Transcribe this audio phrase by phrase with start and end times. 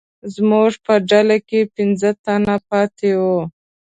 [0.33, 3.39] زموږ په ډله کې پنځه تنه پاتې وو.